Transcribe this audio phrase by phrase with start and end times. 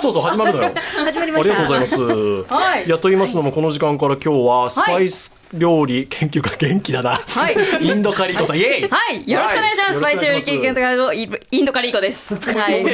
[0.00, 0.72] そうそう始まるのよ。
[1.04, 1.60] 始まりました。
[1.60, 2.88] ありがとうございます、はい。
[2.88, 7.56] やと言いますのもこの時間から今日はスパイス料理研究家元気だな、はい。
[7.80, 8.88] インドカリーコさんイエイ。
[8.88, 9.94] はい、よろしくお願いします。
[9.94, 12.36] スパイス料理研究家のインドカリーコです。
[12.36, 12.84] はい。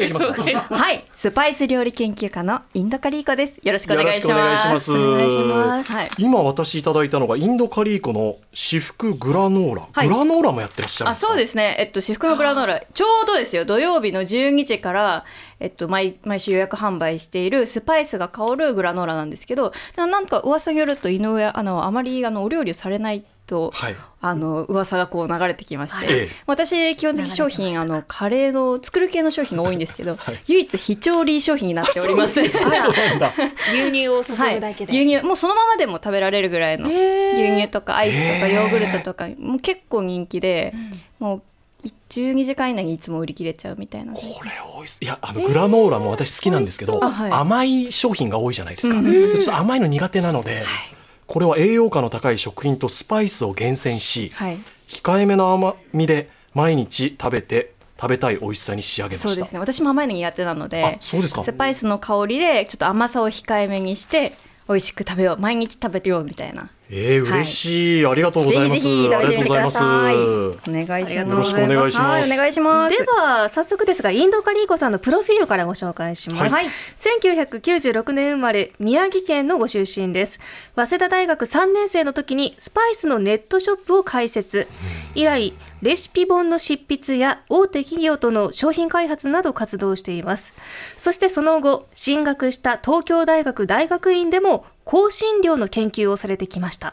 [0.55, 3.61] はい、スパイス料理研究家のインドカリーコです。
[3.63, 4.73] よろしくお願いしよろしくお願いしま。
[4.73, 4.85] ます。
[4.87, 5.93] すお願いします。
[5.93, 6.11] はい。
[6.19, 10.09] 今私いただいたのがインドカリーコの至福グラノーラ、はい。
[10.09, 11.29] グラノーラもやってらっしゃるんあ、ですか？
[11.29, 11.77] そうですね。
[11.79, 13.65] えっと、至福のグラノーラ、ちょうどですよ。
[13.65, 15.25] 土曜日の12時から、
[15.59, 23.97] えっと、毎毎週予約販売しているスパイスが香るグラノーラなんですけど、ななんか噂によると井上アナはあまりあのお料理をされないと、はい。
[24.21, 26.29] あの噂がこう流れてきまして、はいええ。
[26.47, 30.41] 私基本的に商品あのカレーの作る系の商品が多いんですけど、はい。
[30.47, 32.41] 唯一非調理商品になっております。
[32.41, 40.75] 牛乳を注はいぐだけで、牛乳もうそのままでも食べられるぐらいの牛乳とかアイスとかヨーグルトとかもう結構人気で、
[41.21, 41.43] もう
[42.11, 44.13] 12時間以内にいつも売り切れちゃうみたいな。
[44.13, 47.27] これ美味しいいやあのグラノーラも私好きなんですけど、美味しそう。
[47.27, 47.41] あはい。
[47.41, 49.05] 甘い商品が多いじゃないですか、うん。
[49.05, 50.65] でちょっと甘いの苦手なので、
[51.27, 54.59] これは栄養価の高い食品とスパイスを厳選し、はい。
[54.89, 59.29] 控えめな甘みで毎日食べて食べたい美味しさに仕上げました。
[59.29, 59.59] そうですね。
[59.59, 61.43] 私も甘いの苦手なのあでそうですか。
[61.43, 64.33] スパイスの香りでちょっと甘さを控えめにして
[64.69, 65.39] 美味しく食べよう。
[65.39, 68.83] 毎日食べてようみたいなえー、嬉しい、ありがとうございます。
[68.83, 69.79] ぜひぜひありがとうございます。
[69.79, 70.23] 食べてみ
[70.55, 71.31] てくださいお願いします。
[71.31, 72.01] よろしくお願いします。
[72.01, 72.97] はいお願いします。
[72.97, 76.67] では早速ですがインドカリーコさんのプロフィールからご紹介します、はい。
[76.97, 80.39] 1996年生まれ宮城県のご出身です。
[80.77, 84.69] 早稲田大学3年生の時にスパイスのネットショップを開設。
[85.17, 90.55] 以来レシピ本の執筆や大手企業との商品開発など活動しています。
[90.97, 96.93] そしてその後進学した東京大学大学院でも香辛料の研究をされてきました。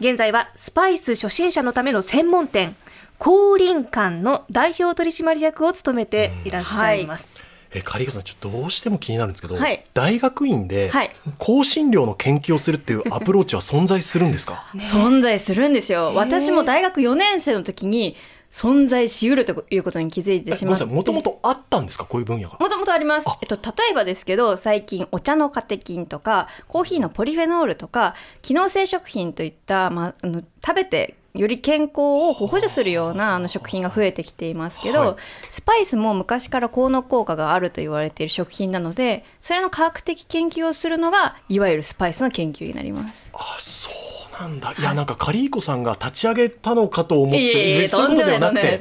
[0.00, 2.74] 現在はスパイス初心者のための専門店
[3.20, 7.36] 香林館の代表取締役を務めていらっしゃいます、
[7.72, 9.84] えカリカさんちょっとどうしても気になるんですけど、はい。
[9.94, 11.14] 大学院ではい。
[11.38, 14.66] 香辛料の研究をするっていうアプローチは存在するんですか？
[14.74, 16.12] 存在するんですよ。
[16.16, 18.16] 私も大学4年生の時に
[18.50, 20.84] 存在しうるということに気づいてしまって。
[20.84, 22.04] いもともとあったんですか？
[22.04, 22.58] こういう分野が。
[22.58, 23.28] もともとあります。
[23.28, 23.38] あ。
[23.40, 33.40] えっと、例えばですけど、最近お茶のカテキンとか、コーヒーのポリフェノールとか、機能性食品といった、まあ、あの食べてより健康を補助するようなあ。
[33.40, 35.16] の食品が増えてきていますけど、はい。
[35.50, 43.30] スパイスも昔から効能効果があると言われている食品なので、それの科学的研究をするのが、いわゆるスパイスの研究になります。
[43.32, 44.74] あそうなんだ。
[44.78, 48.80] いやなんかカリーコさんが立ち上げたのかと思ってそういうことではなくて。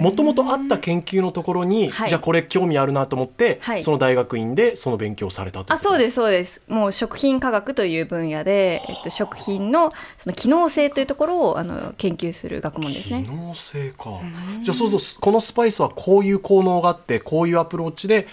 [0.00, 2.08] もともとあった研究のところに、はい。
[2.08, 3.82] じゃあこれ興味あるなと思って、はい。
[3.82, 6.62] その大学院でその勉強をされたとあそうですすそうです。
[6.68, 13.26] もう食品科学という分野で、えっと、食品のその機能性というところをあの研究する学問です機ね。
[13.28, 14.20] 能性か。
[14.62, 18.26] じゃあそうするとこのスパイスはこういう効能があってこういうアプローチで、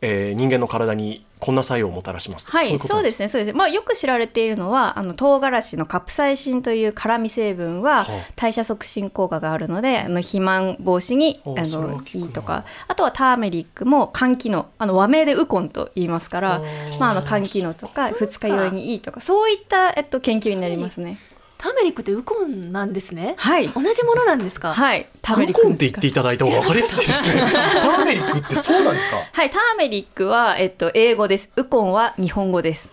[0.00, 2.52] えー人間の体にこんな作用をもたらしますと。
[2.52, 3.46] はい、そうですね、そうです。
[3.46, 3.52] ね。
[3.54, 8.10] まあ、よく知られているのは、あの唐辛子のカプサイシンという辛味成分ははあ。
[8.36, 16.62] 代謝促進効果があるので、あの肥満防止にああのいいとか、あとはターメリックも肝機能、あの和名でウコンと言いますから
[16.98, 21.18] まあ、あの肝機能とか二日酔いにいいとか、そういったえっと研究になりますね。
[21.62, 23.34] ターメリックってウコンなんですね。
[23.36, 27.42] はい、同じものなんですか、はい、ターメリウックコンって言っていただいた方が分かりやすいですね。
[27.52, 29.16] ターメリックってそうなんですか？
[29.30, 31.50] はい、ターメリックは、えっと、英語です。
[31.56, 32.92] ウコンは日本語です。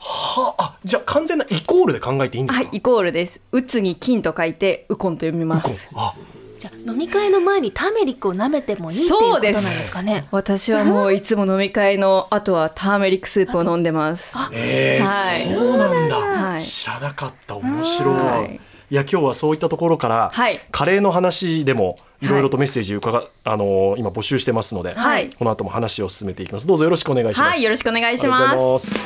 [0.00, 3.42] はあじゃあ完全なイコールで考えていいんですか、はい、イコールです。
[3.52, 5.74] うつに金と書いて、ウコンと読みまウコン。
[5.74, 5.90] す。
[5.94, 6.14] あ
[6.58, 10.26] じゃあ飲み会の前にターメリックを舐めてもいいっていうことなんですかね。
[10.30, 14.36] 私はもういつも飲み会の後はターメリックスープを飲んでます。
[14.52, 15.46] えーはい。
[15.46, 16.62] そうなんだ、はい。
[16.62, 17.56] 知らなかった。
[17.56, 18.60] 面白い、はい。
[18.90, 20.58] い、や今日はそういったところから、はい。
[20.72, 25.30] カレーの話でもいろいろとメッセージ伺、あのー今募集してますので、はい。
[25.30, 26.66] この後も話を進めていきます。
[26.66, 27.54] どうぞよろしくお願いします。
[27.54, 28.98] はい、よろしくお願いしありがとうごます。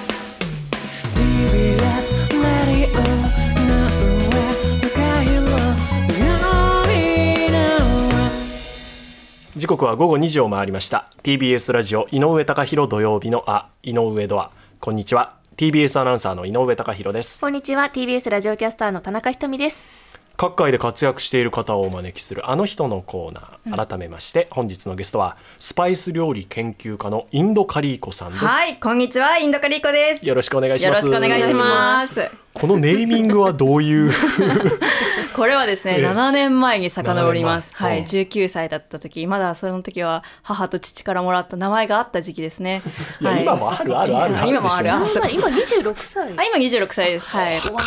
[9.73, 11.11] 刻は午後2時を回りました。
[11.23, 14.51] TBS ラジオ井上貴博土曜日のあ井上ドア。
[14.81, 15.37] こんにちは。
[15.57, 17.41] TBS アナウンサーの井上貴博です。
[17.41, 17.85] こんにちは。
[17.85, 19.89] TBS ラジオキャスターの田中ひとみです。
[20.37, 30.27] 各界で活躍している方をお招きするあの人のコーナー、改めまして本日のゲストはスパイス料理研究家のインドカリーコさんです、はい、こんにちは、インドカリーコです。
[30.27, 32.31] よろしくお願いしますよろしくお願いします。
[32.55, 34.13] このネーミングはどういう？
[35.35, 37.73] これはですね、ええ7年前に遡ります。
[37.75, 42.83] 7年前はい、19歳だった時、まだその時は母と父からもらった名前があった時期ですね。
[43.21, 44.93] いやはい今もあるあるあるある今もある。
[44.93, 47.29] あ今今26歳あ今26歳です。
[47.29, 47.57] はい。
[47.57, 47.83] 若いは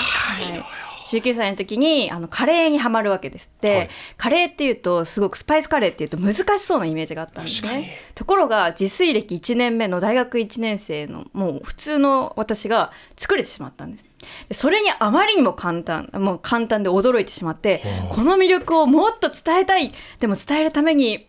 [0.56, 3.90] い19歳の時にあのカレーにはまるわけですで、はい。
[4.18, 7.50] カレーっていうとすごくスパイスカレーっていうと難しそうなイメージがあったんで。
[7.50, 14.06] すねところが自炊歴1年目の大学1年生のもう普通の私が作れてしまったんです。
[14.50, 19.92] でそれにあまりにも簡単もう簡単で驚いてしまってこの魅力をもっと伝えたい。
[20.20, 21.28] でも伝えるために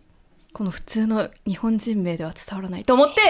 [0.52, 3.20] この普通の日本人名では伝わらないと思って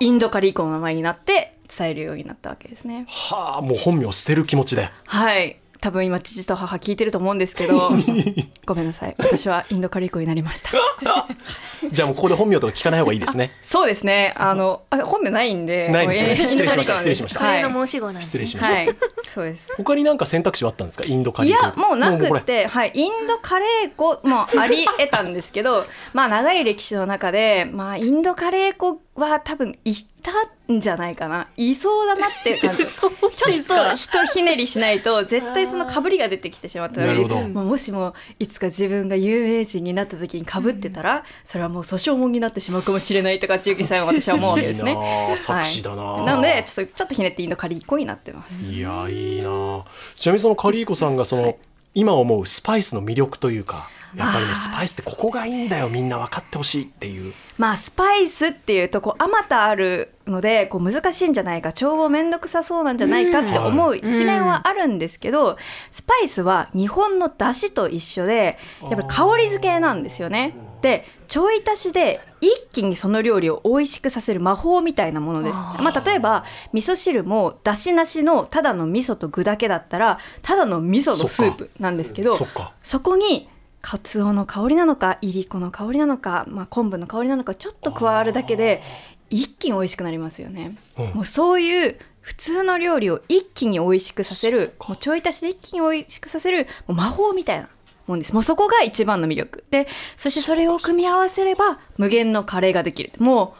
[0.00, 3.06] インドカリーコの名前になって伝えるようになったわけですね。
[3.08, 4.90] はあもう本名を捨てる気持ちで。
[5.06, 7.90] はい多分今父と母聞いてると思うんですけど
[8.64, 9.16] ごめんなさい。
[9.18, 10.70] 私はインドカリーコになりました。
[11.90, 13.50] じゃあもうここで本名とか聞かない方がいいですね。
[13.60, 14.32] そうですね。
[14.36, 16.36] あのあ本名ないんでないですね。
[16.46, 16.96] 失礼しました。
[16.96, 17.40] 失礼しました。
[17.40, 18.88] カレーはいの申し子なんです、失礼しました、はい。
[19.28, 19.74] そうです。
[19.76, 21.04] 他になんか選択肢はあったんですか？
[21.04, 30.32] インドカリコやもうなくて、はい、インドカレー粉もあり得たんですけどまあ長い歴史の中で、まあ、インドカレー粉は多分いた
[30.72, 31.48] んじゃないかな。
[31.56, 32.86] いそうだなっていう感じ。
[32.86, 44.92] ちょっとひとひねりしないと絶対そのかぶりが出てきてしまったのでまあもしもいつか自分が有名人になった時にかぶってたら、それはもう訴訟もんになってしまうかもしれないとか中継さんは私は思うわけですね。
[45.30, 45.36] いい。
[45.36, 48.64] 作詞だなあはい、なのでちょっとちょっとひねってインドカリー粉になってます。
[48.64, 49.84] いやいいな
[50.16, 51.56] ちなみにそのカリーコさんがその、
[51.94, 57.32] 今思うスパイスの魅力というかやっぱりねスパイスってここがいいんだよみんな分かってほしいっていう。
[57.58, 65.56] まあスパイスっていうとこうあまたあるのでこう難しいんじゃないか調合めんどくさそうなんじゃないかって思う一面はあるんですけど、
[65.90, 70.54] スパイスは日本の出汁と一緒でやっぱり香り付けなんですよね。
[70.82, 75.54] でちょい足しで一気にその料理を美味しくさせる魔法みたいなものです。
[75.54, 82.36] まあ、例えば味噌汁も出汁なしのただの味噌と具だけだったらただの味噌のスープなんですけど
[82.82, 83.48] そこに
[83.82, 88.82] カツオの香りなのかいりこの香りなのか、まあ、昆布の香りなのかちょっと加わるだけで
[89.28, 91.06] 一気に美味しくなりますよね、うん。
[91.14, 97.68] もうそういう普通の料理を一気に美味しくさせるもうちょい足しで一気に美味しくさせるもう魔法みたいな
[98.06, 98.32] もんです。
[98.32, 99.64] もうそこが一番の魅力。
[99.70, 99.86] で
[100.16, 103.10] そしてそれを組み合わせれば無限のカレーができる。
[103.18, 103.56] も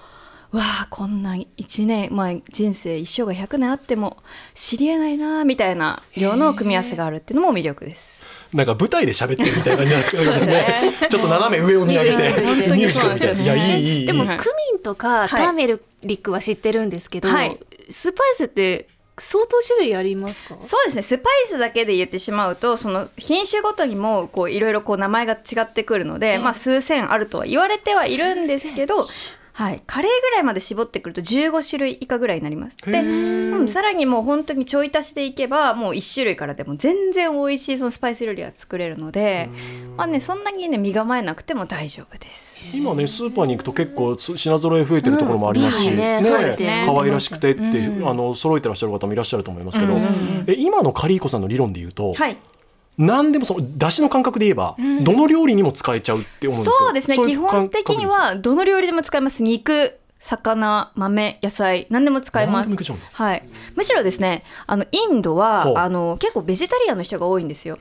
[0.52, 4.18] ううわあこんな1年まあ人生一生が100年あっても
[4.54, 8.21] 知りえないなあみたいな量の組み合わせがあるっていうのも魅力です
[8.52, 10.66] なんか舞台で喋ってるみたいな感じになってね。
[11.08, 13.42] ちょっと斜め上を見上げてミュージカルみたいな。
[13.42, 13.46] い。
[13.46, 14.06] やいいいいいい。
[14.06, 15.78] でもはいクミンとかタはいーメリ
[16.16, 17.58] ックは知ってるんですけど、はい。
[17.88, 18.88] スパイスって
[19.18, 20.56] 相当種類ありますか？
[20.60, 21.02] そうですね。
[21.02, 29.06] スパイスだけで言ってしまうとその品種ごとにもこういろいろこう名前が違ってくるので、まあ、数千あるとは言われてはいるんですけど、
[29.54, 32.76] はい、カレーぐらいまで絞ってくると15種類以下ぐらいになります。
[32.86, 39.50] で、うん、さらにもう本当にちょい足しでいけばもう1種類からでも全然美味しいそのスパイス料理が作れるので、
[39.96, 42.66] まあね、そんなにね身構えなくても大丈夫です。
[42.72, 45.96] 今ねスーパーに行くと結構つ品揃え増えてるところもありますし、うん。
[45.96, 46.84] ねそうですね。
[46.86, 48.08] 可愛らしくてって、うん。
[48.08, 50.44] あの揃えてらっしゃる方もいらっしゃると思いますけど、うんうんうん。
[50.46, 52.38] え今のカリーコさんの理論で言うと、はい
[52.98, 57.16] 何でもその出汁の感覚で言えば、どの料理にも使えちゃうって思うんですけどそうですね。
[57.16, 59.42] 基本的にはどの料理でも使えます。
[59.42, 63.42] 肉魚豆野菜何でも使え何まですはい、
[63.74, 67.78] むしろですねあのインドはあの結構ベジタリアンの人が多いんですよ。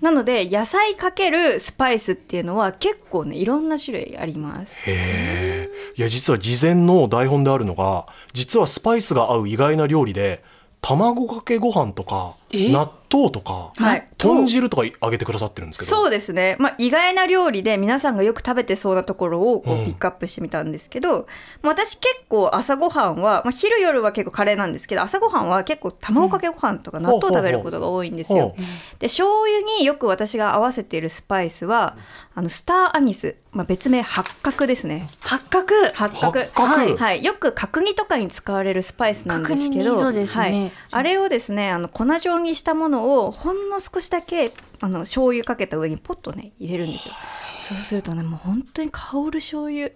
[0.00, 4.74] なので野菜かけるスパイスっていうのは結構ねいろんな種類あります。
[4.90, 10.42] へえいや実は事前の台本であるのが実はスパイスが合う意外な料理で
[10.80, 12.34] 卵かけご飯とか
[12.72, 14.08] 納豆とか、はい。
[14.18, 15.90] 豚汁とかあげてくださってるんですけど。
[15.90, 19.82] そうですね、まあ、意外な料理で皆さんがよく食べてそうなところをこうん。
[19.82, 21.26] うピックアップしてみたんですけど、
[21.62, 28.48] まあ私結構朝ごはんは、まあ、昼夜は結構カレーなんですけど朝ごはんは結構卵かけご飯とか納豆食べることが多いんですよ。
[28.50, 28.60] ほう
[28.98, 31.96] で醤油によく私が合わせているスパイスは
[32.34, 35.08] あのスターアニス、まあ、別名八角ですね。
[35.20, 35.74] 八角。
[35.92, 36.40] 八角。
[36.40, 36.66] 八角。
[36.66, 36.96] はい。
[36.96, 40.44] はい、よく角煮とかに使われるスパイスなんですけ角煮にどそうですね。
[40.44, 47.14] はい、あれをですねあの粉状ににしたものをほんの少しだけあの醤油かけた上にポッとね入れるんですよ。
[47.60, 49.90] そうするとねもう本当に香る醤油。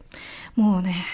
[0.57, 1.07] もうね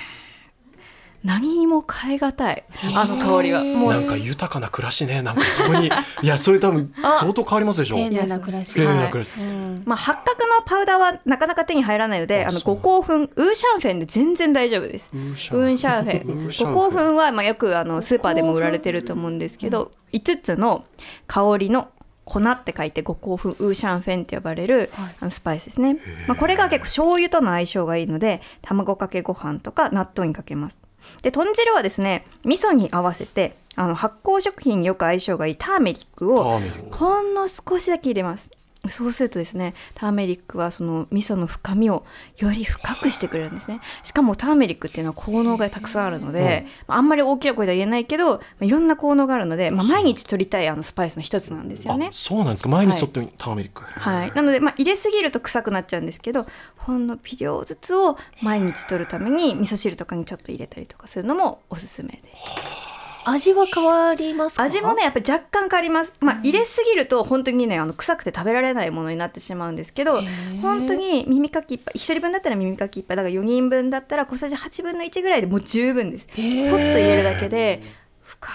[1.25, 2.65] 何にも変え難い。
[2.95, 3.63] あの香りは。
[3.65, 3.93] もう。
[3.93, 5.23] なんか豊かな暮らしね。
[5.23, 5.91] なんかそこに。
[6.23, 7.97] いや それ多分相当変わりますでしょ。
[7.97, 8.75] 丁寧な暮らし。
[8.75, 9.83] 丁寧な暮らし、うん。
[9.87, 15.09] まあ、八角のパウダーはなかなか手に入らないのであの五香粉ウーシャンフェンで全然大丈夫です。
[15.13, 16.05] ウーシャン。
[16.05, 16.75] フェン。
[16.75, 20.85] 五香粉はまあよくあのスーパーでも売られてると思うんですけど5つの
[21.27, 21.89] 香りの
[22.27, 24.91] 粉って書いて五香粉ウーシャンフェンって呼ばれる
[25.21, 30.79] あのスパイスですね、まあ、これが結構醤油との相性がいいので卵かけご飯とか納豆にかけます
[31.23, 38.51] で豚汁はですね味噌に合わせてあの発酵食品によく相性がいいターメリックタをほんの少しだけ入れます
[38.89, 42.05] そうするとですねターメリックはその味噌の深みを
[42.39, 43.81] より深くしてくれるんですね。
[44.03, 52.07] しかもターメリックっていうのは効能がたくさんあるので、まああんまり大きな声では言えないけど、まあいろんな効能があるので、まあ、毎日取りたいあのスパイスの一つなんですよね。
[52.07, 52.65] あそうなんです。
[52.65, 62.94] か毎日とってみターメリック、はい、なので、まあ、入れすぎると臭くなっちゃうんですけどほんの微量ずつを毎日取るために味噌汁とかにちょっと入れたりとかするのもおすすめです
[63.25, 64.63] 味は変わりますか？
[64.63, 70.21] 味もねやっぱり若干変わります、まあ、入れすぎると本当にねあの臭くて食べられないものになってしまうんですけど
[70.63, 76.27] 本当に耳かき1杯1人分だったら耳かき1杯だから4人分だったら小さじ8分の1ぐらいでもう十分です。
[76.27, 77.83] ポッと入れるだけで
[78.23, 78.55] 深い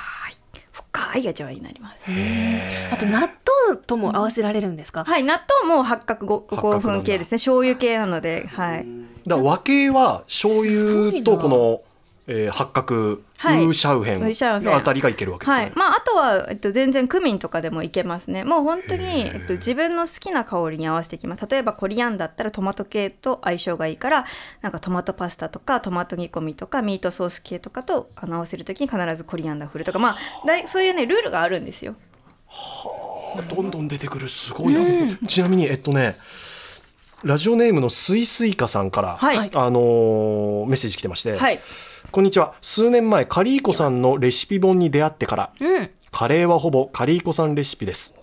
[0.71, 1.97] 深い味わいになります。
[2.91, 7.37] あと納豆とも合わせられるんですか、はい納豆も八角ご八角なんだ5分系ですね。
[7.37, 8.85] 醤油系なのではい。
[9.27, 11.81] だ和系は醤油とこの、
[12.31, 13.65] えー八角、はい。
[13.65, 18.43] ウーシャウヘンあたりがいけるわけですよね、はい、まああとは、えっと、全然クミンとかでもいけますね。
[18.43, 21.47] もう本当に、えっと、自分の好きな香りに合わせていきます。
[21.47, 24.25] 例えばコリアンだったらトマト系と相性がいいから
[24.61, 29.97] なんかトマトパスタとかトマト煮込みとかミートソース系とかとあの合わせる時に必ずコリアンダー振るとか。
[29.97, 31.95] まあだいそういうねルールがあるんですよ。
[33.49, 34.81] どんどん出てくるすごいな、
[35.27, 36.17] ちなみにえっとね
[37.23, 39.51] ラジオネームのすいすいかさんから、はい。
[39.53, 41.59] あのーメッセージ来てまして、はい
[42.11, 42.55] こんにちは。
[42.59, 45.91] 数年前カリーコさんのレシピ本に出会ってからうん。
[46.11, 48.15] カレーはほぼカリーコさんレシピです。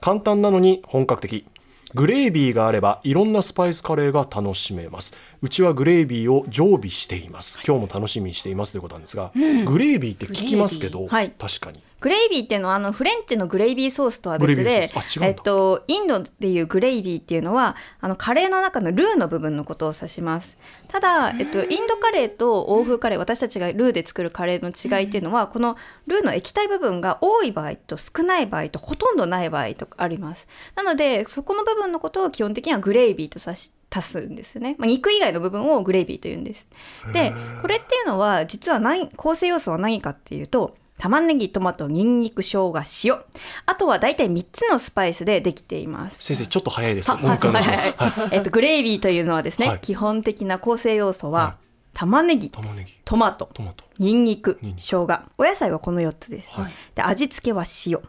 [0.00, 1.46] 簡単なのに本格的。
[1.92, 7.58] グレービーがあればいろんなスパイスカレーが楽しめますうちはグレービーを常備しています。
[7.66, 9.30] 今日も楽しみにしていますということなんですが、
[9.66, 11.32] グレービーって聞きますけど、はい。
[11.38, 11.82] 確かに。
[12.00, 20.56] グレイビーっていうのはあのフレンチのグレイビーソースとは別でえっと、インドっていうグレイビーっていうのはあのカレーの中のルーの部分のことを指します。
[20.88, 30.46] ただ、えっと、インドカレーと欧風カレー私たちがルーで作るカレーの違いっていうのはこのルーの液体部分が多い場合と少ない場合とほとんどない場合とあります。
[30.74, 36.66] なのでそこの部分のことを基本的にはグレイビーと指し足すんですよね、まあ、肉以外の部分をグレイビーというんです。
[37.12, 37.32] で
[37.62, 42.74] これっていうのは実は何構成要素は何かっていうと玉ねぎトマトニンニク生姜
[43.04, 43.20] 塩。
[43.66, 46.22] あとは大体3つのスパイスでできています。
[46.22, 47.10] 先生ちょっと早いです。
[47.16, 47.88] もう一回お願いします、
[48.30, 49.80] えっと、グレイビーというのはですね、はい。
[49.80, 51.64] 基本的な構成要素は、はい。
[51.94, 52.92] 玉ねぎ玉ねぎ。
[53.04, 53.84] トマトトマト。
[53.98, 54.80] ニンニクニンニク。
[54.80, 55.20] 生姜。
[55.36, 56.72] お野菜はこの4つです、はい。
[56.94, 58.00] で味付けは塩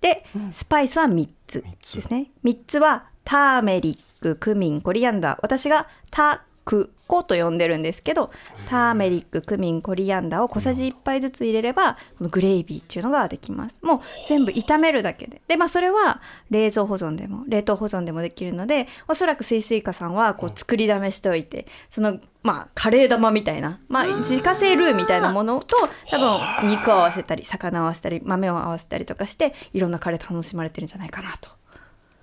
[0.00, 2.30] でスパイスは3つつですね。
[2.44, 5.38] 3つはターメリッククミンコリアンダー。
[5.42, 8.30] 私がタクコと呼んでるんですけど
[8.68, 16.20] ターメリッククミンコリアンダーを小さじ1杯ずつ入れればこのグレイビーっていうのができますもう全部炒めるだけででまあそれは
[16.50, 25.74] 冷蔵保存でも冷凍保存でもできるのでおそらくスイスイカさんはこう作りだめしておいてそのまあカレー玉みたいなまあ自家製ルーみたいなものと
[26.10, 31.57] 多分肉を合わせたり魚を合わせたり豆を合わせたりとかしていろんなカレー楽しまれてるんじゃないかなと。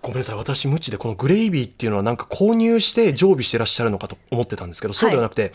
[0.06, 5.52] ごめんなさい私無知でこのグレイビーっていうのはなんか購入して常備してらっしゃるのかと思ってたんですけどそうではなくて、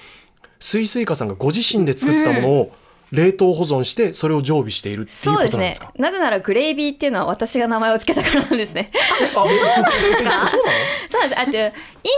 [0.58, 2.72] スイスイカさんがご自身で作ったものを
[3.12, 5.92] 冷凍保存してそれを常備しているっていうこそうですねとなんですか。
[5.96, 8.90] なぜならグレイビーっていうのは私が名前を付けたからなんですね。
[8.94, 10.46] あそうなんですか？
[10.46, 10.76] そうなの？
[11.10, 11.40] そうなんです。
[11.40, 11.62] あと、イ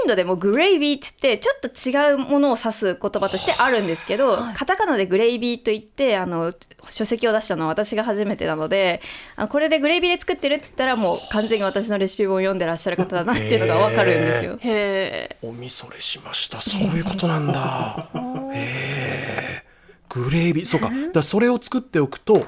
[0.04, 1.68] ンドでもグレイビーって言って、ちょっと
[2.10, 6.52] 違うものを指す言葉としてあるんですけど、カタカナでグレイビーと言って、あの、
[6.90, 9.00] 書籍を出したのは私が初めてなので、
[9.36, 14.58] あのこれでグレイビーで作ってるって言ったら、もう完全に私のレシピ本を読んでらっしゃる方だなっていうのがわかるんですよ。
[14.60, 16.60] へえおみそれしました。
[16.60, 18.08] そういうことなんだ。
[18.54, 19.71] へえ。
[20.14, 20.90] グレービー、そうか。
[21.12, 22.44] だそれを作っておくと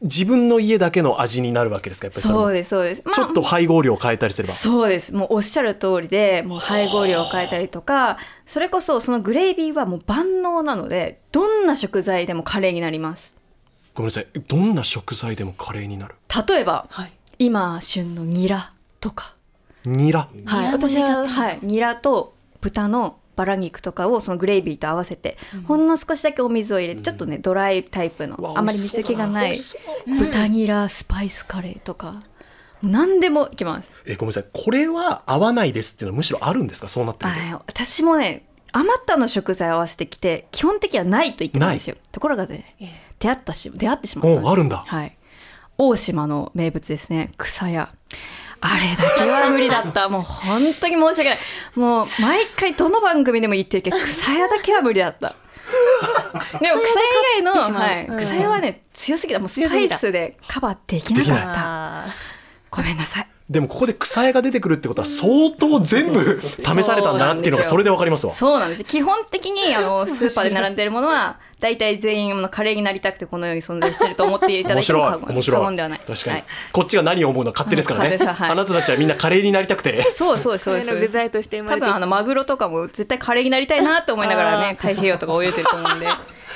[0.00, 2.06] 自分の家だけの味になるわけですか？
[2.06, 3.02] やっぱりそうです、そうです。
[3.04, 4.54] まあちょっと配合量を変えたりすれば。
[4.54, 5.14] そうです。
[5.14, 13.34] もうおっしゃる通りで、もう配合量を変えたりとか、それこそそのグレイビーはもう万能なので、どんな食材でもカレーになります。
[13.94, 14.26] ごめんなさい。
[14.46, 16.14] どんな食材でもカレーになる？
[16.48, 19.34] 例えば、はい今旬のニラとか、
[19.84, 20.28] ニラ。
[20.44, 25.36] はい、私は、はい、ニラと豚のバラ肉とかをそのグレイビーと合わせて、
[25.66, 29.56] ほんの少しだけお水を入れて、ちょっとねドライタイプの、あんまり水気がない
[30.06, 32.22] 豚ニラスパイスカレーとか。
[32.82, 34.02] 何でもいきます。
[34.04, 34.44] えごめんなさい。
[34.52, 36.88] これは合わないですっていうのはむしろあるんですか？
[36.88, 37.24] そうなって
[37.66, 41.96] 私もね余ったの食材を合わせてきて基本的にはないと言ってたんですよ。
[42.12, 42.76] ところがね
[43.20, 44.84] 出会ったし出会ってしまったんですあるんだ。
[44.86, 45.16] はい。
[45.78, 47.32] 大島の名物ですね。
[47.38, 47.90] 草屋
[48.60, 50.08] あれだけは無理だった。
[50.10, 51.38] もう本当に申し訳ない。
[51.74, 55.34] もう毎回どの番組でも言ってるけど草屋だけは無理だった。
[56.60, 58.18] でも草屋以外の、はい、うん。
[58.18, 59.40] 草屋はね強すぎた。
[59.40, 61.52] もうスパイスでカバーできなかった。
[61.56, 62.06] あ
[62.70, 63.28] ごめんなさい。
[63.48, 68.32] でもここで草絵が出てくるってことは相当全部 試されたんだなっていうのがそれでわかりますわ。
[68.32, 68.84] そうなんです。
[68.84, 75.00] 基本的にあのスーパーで並んでるものは大体全員あのカレーになりたくてこのように存在してると思っていただいいても。
[75.00, 75.60] 過言面白い。
[75.60, 75.98] 過言ではない。
[75.98, 76.44] 確かに、はい。
[76.72, 78.50] こっちが何を思うのは勝手ですからね、はい。
[78.50, 80.02] あなたたちはみんなカレーになりたくて。
[80.12, 86.06] そうそうそうですの具材として生まれてきた多分あのマグロとかも絶対カレーになりたいなって思いながらね太平洋とか泳いでると思うんで。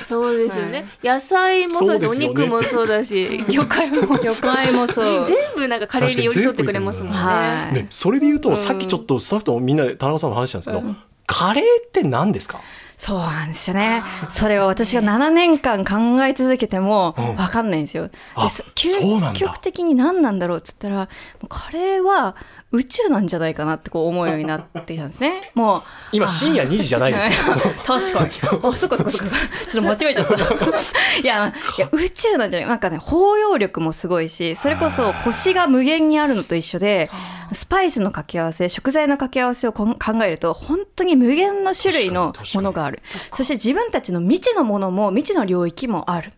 [0.03, 2.15] そうですよね、野菜もそうです。
[2.15, 3.43] お肉もそうだし。
[3.49, 5.25] 魚介も魚介もそう。
[5.25, 7.19] 全部なんかカレーに寄り添ってくれますもんね。
[7.19, 10.83] はいね、それで言うと、さっきちょっとスタッフとみんなで田中さんも話したんですけど、
[11.27, 12.61] カレーって何ですか？
[12.99, 14.03] そうなんですよね。
[14.29, 18.09] それは私が7年間考え続けてもうん分かんないんですよ。
[18.35, 21.05] あで究極的に何なんだろうっつったら、も
[21.43, 22.35] うカレーは
[22.71, 25.41] 宇宙なんじゃないかなってこう思うようになってきたんですね。
[25.55, 28.29] もう今深夜2時じゃないですよ 確かに。
[28.63, 29.35] あ、そっかそっかそっか。
[29.67, 30.35] ちょっと間違えちゃった。
[31.21, 37.09] いや、いや宇宙なんじゃないなんかね、包容力もすごいし、それこそ星が無限にあるのと一緒で、
[37.53, 43.01] スパイスの掛け合わせ、食材の掛け合わせを考えると、本当に無限の種類のものがある。
[43.33, 46.33] そして自分たちの未知のものも未知の領域もある。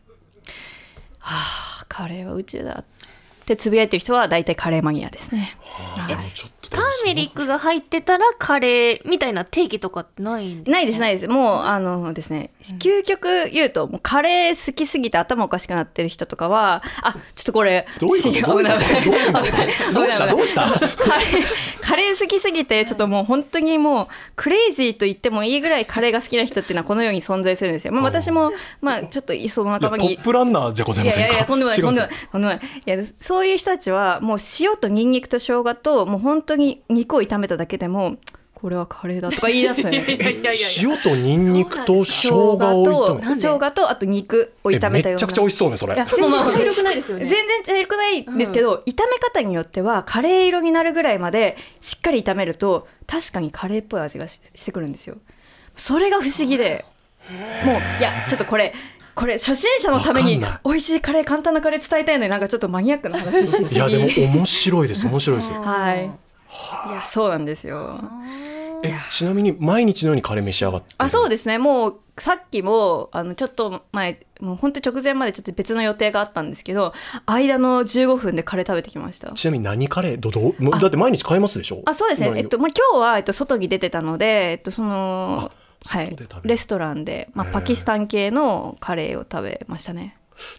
[1.20, 2.86] はあ、カレーは宇宙だっ
[3.52, 5.58] でつぶやいてる人は大体カレーマニアですね。
[6.08, 11.28] でもちょっとターメリックが入ってたらカレーみたいな定義とかってないんでないですないです。
[11.28, 18.48] もうあのですね究極言うともうカレー好きすぎて頭おかしくなってる人とかはあちょっとこれどうした
[20.32, 20.68] どうした？
[20.68, 28.52] カレーカレー好きすぎてちょっともう本当にもうクレイジーと言ってもいいぐらいカレーが好きな人っていうのはこのように存在するんですよ、まあ、私も
[28.82, 31.24] まあちょっとその仲間にップランナーじゃございません。
[31.24, 31.88] かいやいやとんでもない違うん。
[31.88, 38.18] とんでもないとんでもないいやそういう人たちはもう塩とニンニクと生姜ともう本当に肉を炒めただけでも
[38.54, 40.06] これはカレーだとか言い出すね。
[40.82, 45.18] 塩とニンニクと生姜を炒めと生姜とあと肉をえ炒めたような。
[45.18, 45.96] めちゃくちゃ美味しそうねそれ。
[45.96, 47.26] 全まあ然茶色くないですよね。
[47.28, 55.18] 全然茶色くないんですけど、炒め方によってはカレー色になるぐらいまでしっかり炒めると確かにカレーっぽい味がししてくるんですよ。
[55.76, 56.86] それが不思議で。
[57.66, 58.74] もういやちょっとこれ
[59.14, 65.54] これ初心者のために美味しいカレー簡単なカレー伝えたいのになんかちょっとマニアックな話しすぎいやでも面白いです面白いです。
[65.54, 66.12] はい
[66.90, 68.00] いやそうなんですよ。
[68.84, 71.58] えちなみに毎日のようにカレー召し上がってるあそうですね。
[71.58, 76.94] もうさっきもあのちょっと前もう本当直前までちょっと別の予定があったんですけど
[77.26, 79.32] 間の15分でカレー食べてきました。
[79.32, 80.18] ちなみに何カレー？
[80.18, 80.56] どど？
[80.58, 81.84] うもうだって毎日買えますでしょ？
[81.86, 85.52] あそうですね、今えっとまあ、今日は、えっと、外に出てたので、えっと、その
[85.86, 86.16] はい。
[86.44, 90.16] レストランで、まあ、パキスタン系のカレーを食べましたね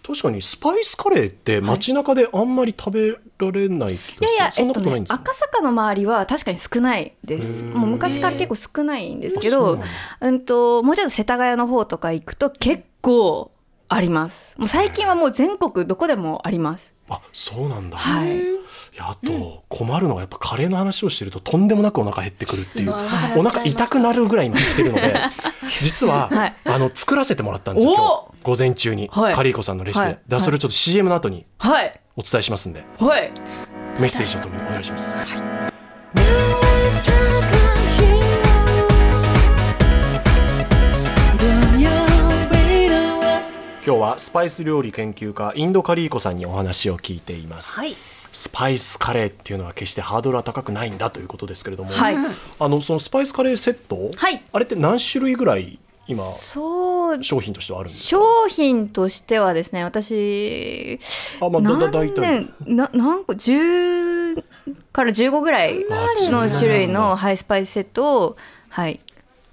[0.07, 7.65] 確かにスパイスカレーって街中であんまり食べられない気がする、いやいや、そんなことないんですか、赤坂の周りは確かに少ないです。
[7.65, 9.81] もう昔から結構少ないんですけどそう
[10.21, 13.51] なんともうちょっと世田谷の方とか行くと結構
[13.89, 14.55] あります。
[14.57, 16.95] もう最近はもう全国どこでもあります。
[17.09, 18.41] あそうなんだ、はい
[18.99, 25.15] あと困るのはやっぱカレーの話をしてるととんでもなくお腹減ってくるっていう、はいお腹痛くなるぐらい今言ってるので
[25.81, 26.55] 実は、はい。
[26.65, 29.35] あの作らせてもらったんですよ今日午前中に、はい。
[29.35, 30.41] カリーコさんのレシピで、はい。
[30.41, 32.01] それをちょっと CM の後にはい。
[32.17, 33.33] お伝えしますんではい。
[33.99, 35.19] メッセージとともにお願いします、
[43.85, 47.97] 今日はスパイス料理研究家インドカリーコさんにお話を聞いています、はい
[48.33, 52.17] スパイスカレーっていうのは決してハードルは高くないんだということですけれども、はい。
[52.59, 54.43] あのそのスパイスカレーセット、はい。
[54.53, 57.23] あれって何種類ぐらい今そう。
[57.23, 58.09] 商品としてはあるんですか？
[58.09, 60.99] 商品としてはですね私
[61.41, 62.21] あまあだだ大何体。
[62.23, 64.43] 年な何個10
[64.93, 65.85] から15ぐらい
[66.31, 68.37] の種類のハイスパイスセットを
[68.71, 69.01] はい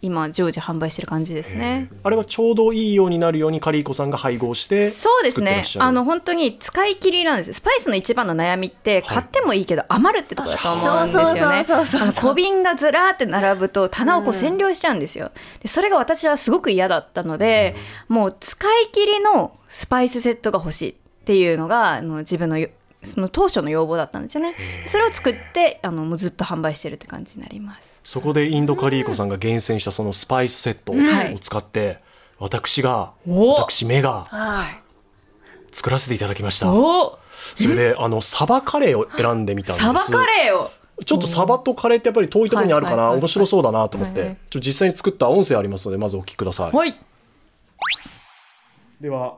[0.02, 1.90] 今常時販売してる感じですね。
[2.04, 5.42] あれはちょうどいいようになるようにカリーコさんが配合してそうですね。
[5.42, 5.86] 作ってらっしゃる。
[5.86, 7.54] あの本当に使い切りなんです。
[7.54, 11.64] スパイスの一番の悩みって買ってもいいけど余るってところだと思うんですよね。
[11.64, 15.32] そうそうそうそうあの小瓶がずらーって並ぶと棚をこう占領しちゃうんですよ。
[15.62, 17.76] でそれが私はすごく嫌だったので
[18.08, 22.70] もう使い切りのスパイスセットが欲しいっていうのがあの自分のよ
[23.04, 24.56] その当初の要望だったんですよね。
[24.88, 28.00] それを作ってあのもうずっと販売してるって感じになります。
[28.04, 31.34] そこでインドカリーコさんが厳選したそのスパイスセットはい。
[31.34, 32.00] を使って、
[32.38, 34.80] 私がお私目がはい。
[35.72, 36.72] 作らせていただきました。
[36.72, 39.86] おそれであのサバカレーを選んでみたんです。
[39.86, 40.72] サバカレーを？
[41.06, 47.00] ちょっとサバとカレーってやっぱり遠いところにあるかな、面白そうだなと思って、ちょっと実際に作った音声ありますのでまずお聞きください、はい。
[49.00, 49.38] では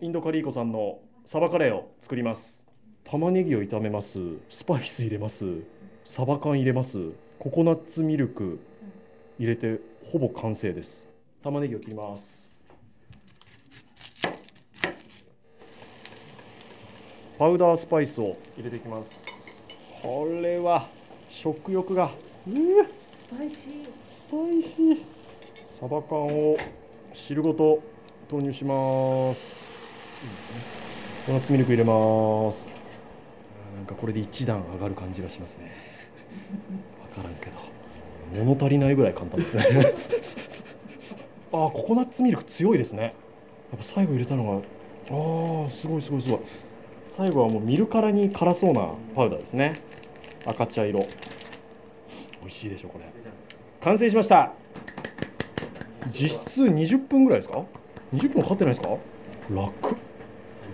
[0.00, 2.55] インドカリーコさんのサバカレーを作ります
[3.08, 4.18] 玉ねぎを炒めます。
[4.50, 5.46] スパイス入れます。
[6.04, 7.12] サバ缶入れます。
[7.38, 8.58] ココナッツミルク
[9.38, 9.78] 入れて
[10.10, 11.06] ほぼ完成です。
[11.44, 12.48] 玉ねぎを切ります。
[17.38, 19.24] パウダースパイスを入れていきます。
[20.02, 20.88] これは
[21.28, 22.10] 食欲が。
[22.44, 22.50] ス
[23.38, 23.88] パイシー。
[24.02, 24.98] スパイシー。
[25.64, 26.56] サバ缶を
[27.14, 27.80] 汁ごと
[28.28, 29.62] 投入します。
[31.26, 32.75] ココナッツミルク入れます
[33.86, 35.70] なんかこれで一段上がる感じがしますね。
[37.16, 37.56] わからんけど。
[38.44, 39.64] 物足りないぐらい簡単ですね。
[41.52, 43.02] あーココナッツミルク強いですね。
[43.02, 43.12] やっ
[43.78, 44.56] ぱ最後入れたのが
[45.08, 46.40] あーすごいすごいすごい。
[47.08, 49.80] 最後はもう見るからに辛そうなパウダーですね。
[50.44, 50.98] 赤茶色。
[50.98, 51.06] 美
[52.46, 53.04] 味しいでしょこれ。
[53.82, 54.50] 完成しました。
[56.10, 57.62] 実質20分ぐらいですか
[58.12, 58.88] ？20分かかってないですか？
[59.48, 59.96] 楽。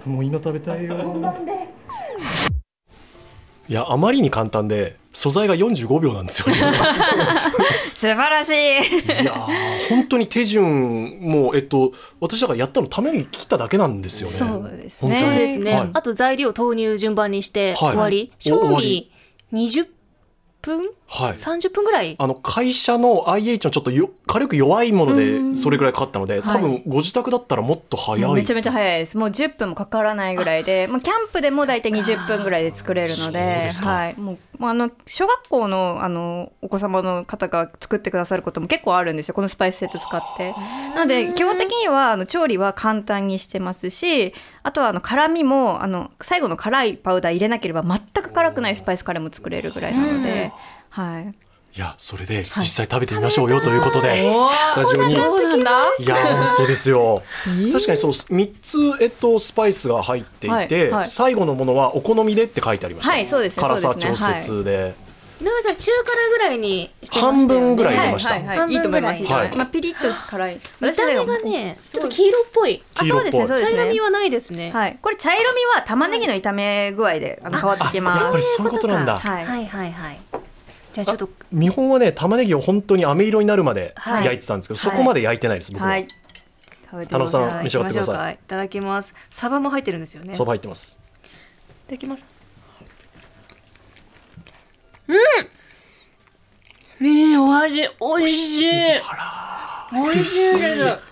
[0.07, 0.97] もう今食べたいよ。
[3.69, 6.53] いやあまりに簡単で素材が45秒なんですよ。
[6.53, 6.57] い
[7.95, 8.55] 素晴らしい。
[9.25, 14.35] やー本当に手順もうえっと私だからやったのために切っただけなんですよね。
[14.35, 15.23] そうです本当に。
[15.23, 15.91] そうですね、はい。
[15.93, 17.91] あと材料投入順番にしてはい。
[17.91, 19.11] 終わり、お賞終わ味
[19.53, 19.87] 20
[20.63, 20.89] 分？
[21.09, 21.33] はい。
[21.33, 22.17] 30分ぐらい？
[22.19, 26.43] あの会社の IH のちょっとよ軽く弱いものでそれぐらいかかったので、はい。
[26.43, 29.19] 多分ご自宅だったらもっと早い、めちゃめちゃ早いです。
[29.19, 40.55] もう10分もかからないぐらいで、まあ、キャンプでも大体20分ぐらいで作れるのではい、もうまああの小学校のあのお子様の方が作ってくださることも結構あるんですよこのスパイスセット使って。
[40.95, 50.53] なので基本的にはあの調理は簡単にしてますしあとはあの辛みもあの最後の辛いパウダー入れなければ全く辛くないスパイスカレーも作れるぐらいなので。
[50.93, 51.35] はい、
[51.75, 54.31] いやそれで実際食べてみましょうよということで、
[54.73, 55.15] スタジオに。
[55.15, 57.23] いや本当ですよ。
[57.73, 61.09] 確かにそう3つ、えっと、スパイスが入っていて、はいはい。
[61.09, 64.17] 最後のものはお好みでって書いてありました、はいそうですね辛さそうですね。
[64.17, 64.95] 調節で、
[65.41, 67.67] 井上さん中辛ぐらいにしてましたよね。
[67.67, 68.31] 半分ぐらい入れました。
[68.31, 68.77] はいはいはい、い。
[68.77, 69.25] いと思います。
[69.25, 69.57] はい。
[69.57, 70.61] まあピリッと辛い。
[70.81, 72.83] 見た目がねちょっと黄色っぽい。
[72.97, 73.77] あ、そうですね、そうですね。
[73.79, 78.23] 茶色みはないですね、はい、これ茶色みは玉ねぎの炒め具合であの変わってきます。
[78.23, 80.19] やっぱりそういうことなんだ、はい、はいはいはい
[80.93, 84.25] じゃあちょっと見本はね玉ねぎを本当に飴色になるまではい。
[84.25, 84.91] 焼いてたんですけど、はい。
[84.91, 86.07] そこまで焼いてないです僕は、はい。
[87.09, 88.35] 田中さん召し上がってください。
[88.35, 89.15] いただきます。
[89.31, 90.33] サバも入ってるんですよね。
[90.33, 91.01] いそば入ってます。
[91.87, 92.25] ただきます。
[95.09, 95.17] うん。
[97.05, 98.67] ねえお味おいしい。
[99.95, 101.12] おいしいです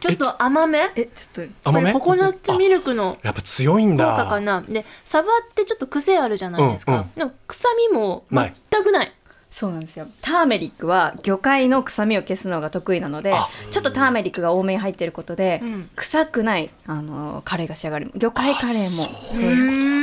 [0.00, 0.90] ちょっと甘め？
[0.94, 1.52] え、ちょっと。
[1.70, 1.92] 甘め？
[1.92, 4.60] ココナッツミルクのやっぱ強いん効だ果かな。
[4.60, 8.54] でサバってちょっと癖あるじゃないですか、うんうんでも臭みもない。
[8.70, 9.12] 全くない。
[9.50, 10.06] そうなんですよ。
[10.20, 15.88] ターメリックは魚介の臭みを消すのが得意なのであ、ちょっとターメリックが多めに入ってることで、うん。
[15.96, 18.10] 臭くないあのカレーが仕上がる。
[18.16, 19.04] 魚介カレーも。
[19.04, 19.78] あそういうこと。
[19.78, 19.96] うん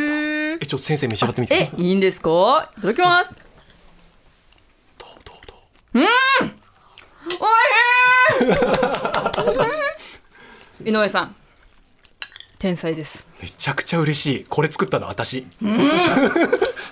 [0.61, 1.81] えちょっと先生召し上がってみてください。
[1.81, 2.71] いいんですか？
[2.77, 3.31] いただきます。
[4.97, 5.53] どうどうど
[5.99, 6.03] う？
[10.85, 11.35] 井上さん、
[12.59, 13.27] 天才です。
[13.41, 14.45] めちゃくちゃ嬉しい。
[14.47, 15.47] これ作ったの私。
[15.61, 15.71] め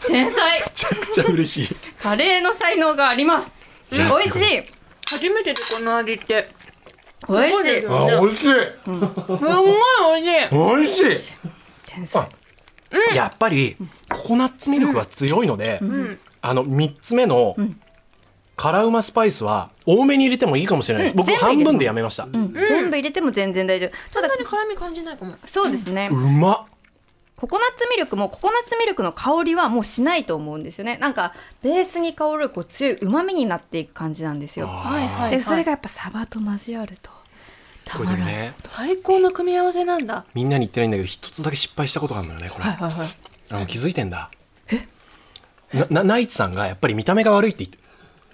[0.08, 0.63] 天才。
[0.74, 1.76] ちゃくちゃ嬉しい。
[2.02, 3.54] カレーの才能があります。
[3.91, 4.63] いや美味しい。
[5.10, 6.50] 初めてでこの味って。
[7.28, 7.82] 美味しい。
[7.82, 7.88] 美
[8.28, 8.46] 味しい。
[8.86, 9.10] すんごい
[10.22, 10.52] 美味しい。
[10.52, 11.34] 美味しい。
[11.86, 12.28] 天才。
[13.13, 13.78] やっぱり
[14.10, 15.80] ココナッツミルクは強いので、
[16.41, 17.56] あの3つ目の
[18.62, 21.65] 辛うまスパイスは多めに入れてもいいかもしれないです、僕全部入れても。
[21.65, 22.54] 半分でやめました、ううん。
[22.54, 23.89] 全部入れても全然大丈夫。
[24.13, 25.34] ただそんなに辛み感じないかも。
[25.47, 26.12] そうですね。
[26.12, 26.65] まっ。
[27.38, 30.97] ココナッツミルクもココナッツミルクの香りはもうしないと思うんですよね。
[30.97, 34.67] なんかベースに香るこう強い旨味になっていく感じなんですよ。
[34.67, 37.10] はいはい、はい、でそれがやっぱサバと交わると
[37.84, 38.54] たまらね。
[38.63, 40.26] 最高の組み合わせなんだ。
[40.36, 43.08] みんなに言ってないんだけど一つだけ失敗したことがあるんだよねこれ、はいはいはい。
[43.50, 44.30] あの気づいてんだ。
[45.74, 47.81] ななナイツさんがやっぱり見た目が悪いって言って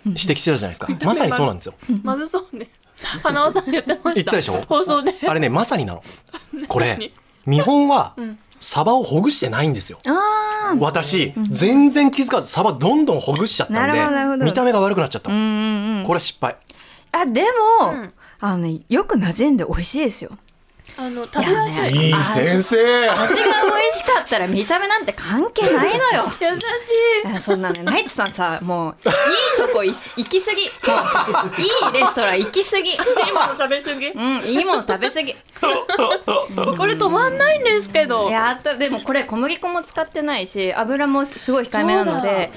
[0.07, 1.05] 指摘してたじゃないですか。
[1.05, 1.73] まさにそうなんですよ。
[2.03, 2.67] まずそうね。
[3.21, 4.11] 花輪さん言ってました。
[4.13, 4.53] 言ってたでしょ？
[4.67, 5.13] 放送で。
[5.27, 6.03] あれねまさになの。
[6.67, 7.11] これ
[7.45, 8.15] 見本は
[8.59, 9.99] サバをほぐしてないんですよ。
[10.07, 14.35] あ私全然気づかずサバどんどんほぐしちゃったなるほどなるほど。
[14.37, 15.29] んで見た目が悪くなっちゃった。
[15.29, 15.33] あ。
[15.33, 16.03] うのんうんうん。
[16.03, 16.55] これは失敗。
[17.11, 17.43] あで
[17.79, 18.13] も、ん。
[18.39, 20.31] あのねよく馴染んで美味しいですよ。
[20.97, 21.95] あの食べやすい。
[21.95, 23.09] いいい先生。
[23.09, 23.43] 味が
[23.91, 26.23] しかったら見た目なんて関係ないのよ。
[26.41, 27.37] 優しい。
[27.37, 30.61] あそんなねナイツさんさもういいとこい行き過ぎ。
[30.63, 30.69] も
[31.57, 32.91] ういいレストラン行き過ぎ。
[32.93, 34.07] 今の食べ過ぎ。
[34.07, 35.31] うんいいもの食べ過ぎ。
[35.31, 35.35] い
[36.77, 38.29] これ止まんないんですけど。
[38.29, 42.51] やあとでもこれ小麦粉も使ってないし油もすごい控えめなので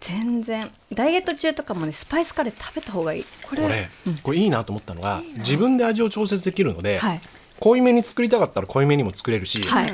[0.00, 3.24] 全然ダイエット中とかもねスパイスカレー食べた方がいい。
[3.42, 3.88] これこれ
[4.22, 7.20] これいいなと思ったのが自分で味を調節できるのではい。
[7.60, 9.86] 濃いめに作りたかったら濃いめにも作れるしはい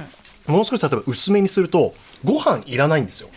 [0.51, 3.29] もう少し例えば薄めにするとご飯いらないんですよ。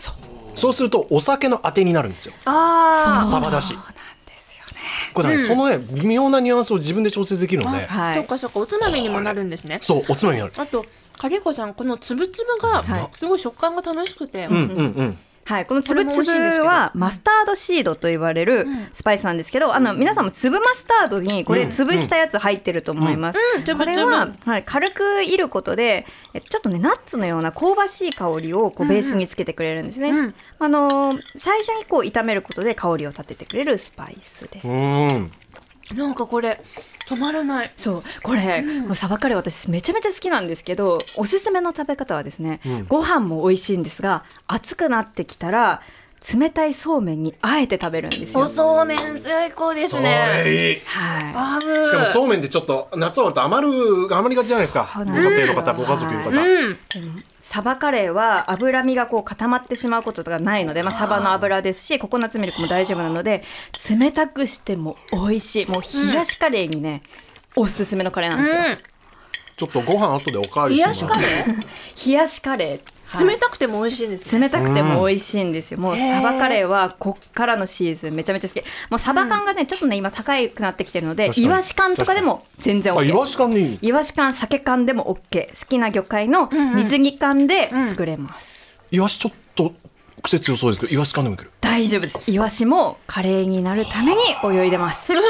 [0.54, 0.72] そう。
[0.72, 2.34] するとお酒のあてになるんですよ。
[2.44, 3.86] あサバだしそうなん
[4.26, 4.80] ですよね。
[5.14, 7.86] これ、ねそのね微妙なニュアンスを自分で調節できるので。
[7.86, 8.14] あ、はい。
[8.16, 8.60] そっかそっか。
[8.60, 9.78] おつまみにもなるんですね。
[9.80, 10.52] そうおつまみになる。
[10.56, 10.84] あと
[11.18, 13.08] カリコさんこのつぶつぶがはい。
[13.16, 16.66] すごい食感が楽しくて、うんうんうんはい、この粒々味しいんですけど。
[16.66, 23.38] はマスタードシードと言われるスパイスなんですけど、あの皆さんも粒マスタードにこれ潰したやつ入ってると思います。
[23.68, 23.78] うん。
[23.78, 30.10] これは、はい、軽くいることでえちょっとねナッツのような香ばしい香りをこうベースにつけてくれるんですね。
[30.10, 30.34] うん。
[30.58, 34.66] あのー最初にこう炒めることで香りを立ててくれるスパイスでう。
[34.66, 35.32] ーん
[35.92, 36.60] なんかこれ
[37.08, 37.72] 止まらない。
[37.76, 45.82] そうこれ、このサバカレー私めちゃめちゃ好きなんですけどおすすめの食べ方はですね、ご飯も美味しいんですが熱くなってきたら
[46.34, 48.44] 冷たいそうめんにあえて食べるんですよ。
[48.44, 50.80] おそうめん最高ですそねれいい。
[50.86, 54.88] は合うしかもそうめんってちょっと夏終わると余る余りがちじゃないですか。
[54.94, 56.72] ご家庭の方ご家族いる方、うん。
[56.72, 56.76] い、
[57.46, 63.44] サバカレーは脂身がこう固まってしまうことがないので、まあ、サバの油ですしココナッツミルクも大丈夫なので
[63.90, 65.66] 冷たくしても美味しい。
[65.66, 67.02] もう冷やしカレーにね、
[67.54, 68.62] おすすめのカレーなんですよ。
[69.58, 72.06] ちょっとご飯後でおかわり冷やしてもらしカレー？
[72.06, 72.80] 冷やしカレー、 はい
[73.18, 75.80] 冷たくても美味しいんですね冷たくても美味しいんですよ。
[75.80, 78.64] もうサバカレーはこっからのシーズンめちゃめちゃ好き。
[78.90, 83.16] もうサバ缶がね、ちょっとね今高くなってきてるので、イワシ缶とかでも全然あイ OK。
[83.16, 85.48] ワシ缶でいいイワシ缶、鮭缶でも OK。
[85.48, 88.80] 好きな魚介の水煮缶で作れます。
[88.90, 89.72] イワシちょっと
[90.24, 92.22] 癖強そうですけどイワシ缶でもいける大丈夫です。
[92.26, 95.12] イワシもカレーになるために泳いでます。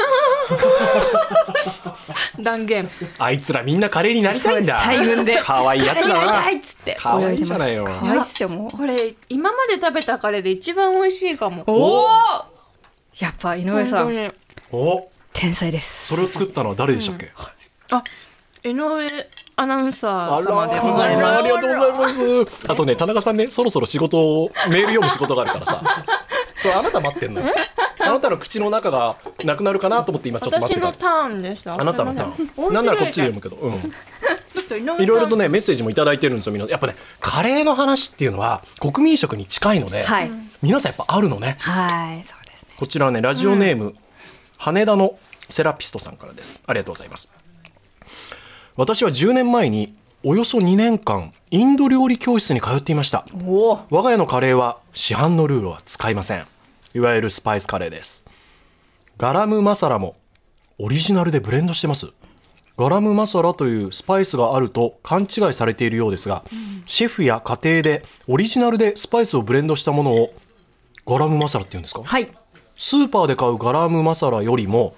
[2.39, 5.39] 断言あいつらみんなカレーになりたいんだ大群で。
[5.41, 7.43] 可愛いやつだなっつって可愛い。
[7.43, 8.71] じゃないよ可愛いっすよもう。
[8.71, 12.07] これ今まで食べたカレーで一番美味しいかもおお。
[13.19, 14.33] やっぱ井上さん
[14.71, 16.15] お天才です。
[16.15, 17.31] それを作ったのは誰でしたっけ、
[17.91, 18.03] あ
[18.63, 19.07] 井上
[19.57, 21.39] アナウンサーあ様でらございます。
[21.39, 22.71] ありがとうございます。
[22.71, 25.81] あとね田中さんねそろそろ仕事をメール読む仕事があるからさ。
[26.57, 27.53] そうあなた待ってんのよ。
[27.99, 30.87] あなたの口の中がなくなるかなと思って今ちょっと待ってた。
[30.87, 31.79] 私のターンでした。
[31.79, 32.73] あなたのターン。
[32.73, 33.55] なんならこっちで読むけど。
[33.55, 33.93] うん。
[35.01, 36.67] いろいろとねメッセージもいただいてるんですよみんな。
[36.67, 40.31] やっぱねカレーの話っていうのは国民食に近いので、はい。
[40.61, 41.57] 皆さんやっぱあるのね。
[41.59, 42.69] はい、そうですね。
[42.77, 43.95] こちらはねラジオネーム、
[44.57, 45.17] 羽田の
[45.49, 46.61] セラピストさんからです。
[46.65, 47.29] ありがとうございます
[48.77, 53.25] 私は10年前におよそ2年間インド料理教室に通っていました。
[53.41, 56.45] 我が家のカレーは市販のルールは使いません。
[56.93, 58.25] いわゆるスパイスカレーです。
[59.17, 60.17] ガラムマサラも
[60.77, 62.07] オリジナルでブレンドしてます。
[62.75, 66.43] ガラムマサラというスパイスがあると勘違いされているようですが、
[66.85, 70.33] シェフや家庭でオリジナルでスパイスをブレンドしたものを
[71.05, 72.01] ガラムマサラって言うんですか？
[72.03, 72.29] はい。
[72.77, 74.95] スーパーで買うガラムマサラよりも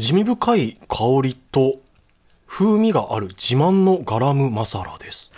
[0.00, 1.76] 地味深い香りと
[2.46, 5.30] 風味がある自慢のガラムマサラです、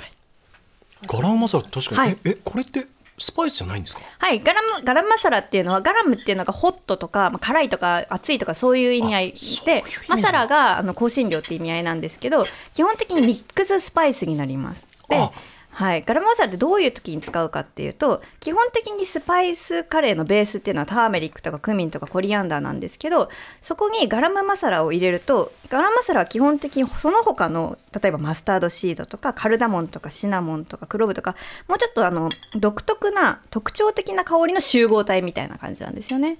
[1.07, 2.19] ガラムマサラ確かに、はい。
[2.25, 2.87] ええこれって
[3.19, 4.03] スパイスじゃないんですか？
[4.19, 9.35] はい、ガラムガラムマサラっていうのはガラムっていうのがホットとか、まあ、辛いとか熱いとかそういう意味合い
[9.67, 14.87] でマサラがあの香辛料って意味合いなんですけど基本的にミックススパイスになります。
[15.09, 15.31] であ
[15.75, 23.31] はい、ガラムマサラってどういう時に使うかっていうと基本的にスパイスカレーのベースっていうのはターメリックとかクミンとかコリアンダーなんですけど
[23.63, 31.37] そこにガラムマサラを入れるとガラムマサラは基本的にその他の例えばマスタードシードとかカルダモンとかシナモンとかクローブとか
[31.69, 36.37] もうちょっとあの独特な特徴的な香りの集合体みたいな感じなんですよね。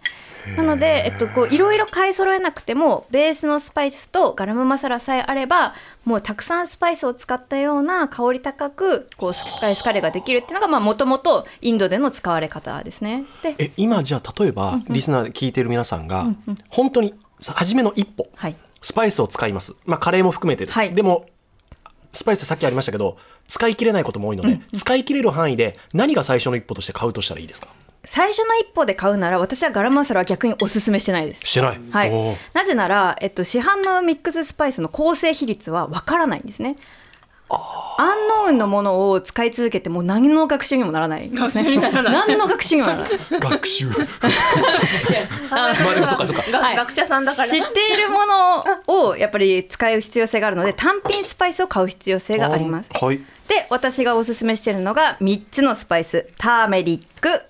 [0.57, 5.75] なので、えっと、こういろいろ買い揃えなくてもベースのスパイスとガラムマサラさえあれば
[6.05, 13.25] もうたくさんスパイスを使ったような香り高くこうスパイスカレーができるっていうのがもともとインドでの使われ方ですね。
[13.43, 16.27] でえ今じゃあ例えば、リスナーで聞いてる皆さんが、
[16.71, 18.57] 本当にさ初めの一歩、はい。
[18.81, 19.77] スパイスを使います。
[19.85, 20.93] まあカレーも含めてです、はい。
[20.93, 21.27] でも
[22.13, 27.69] スパイスさっきありましたけど使い切れないことも多いので、使い切れる範囲で何が最初の一歩として買うとしたらいいですか？
[28.05, 31.47] 最初の一歩で買うなら私はガラムマサラは逆におすすめしてないです。
[31.47, 32.39] してない、はい。
[32.53, 36.77] なぜなら、えっと、市販のミックススパイスの構成比率はわからないんですね。
[37.99, 41.29] アンノーンのものを使い続けてもう何の学習にもならない。
[41.29, 41.47] んですね。
[41.47, 42.13] 学習にならない。
[42.29, 43.11] 何の学習にもならない。
[43.41, 43.87] 学習。
[45.51, 46.43] まあでもそっかそっか。
[46.75, 47.49] 学者さんだから。
[47.49, 53.05] 知っているものをやっぱり使う必要性があるので単品スパイスを買う必要性があります。
[53.05, 53.19] はい。
[53.49, 56.29] で私がおすすめしているのが3つのスパイス。
[56.39, 57.43] ターメリック